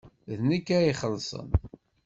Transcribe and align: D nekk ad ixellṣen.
D 0.39 0.41
nekk 0.49 0.67
ad 0.77 0.83
ixellṣen. 0.91 1.49